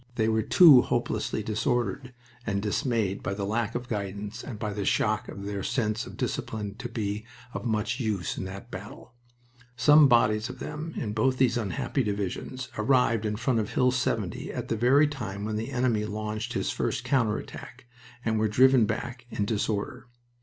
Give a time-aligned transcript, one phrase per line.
[0.15, 2.11] They were too hopelessly disordered
[2.43, 6.17] and dismayed by the lack of guidance and by the shock to their sense of
[6.17, 9.13] discipline to be of much use in that battle.
[9.75, 14.51] Some bodies of them in both these unhappy divisions arrived in front of Hill 70
[14.51, 17.85] at the very time when the enemy launched his first counter attack,
[18.25, 20.07] and were driven back in disorder...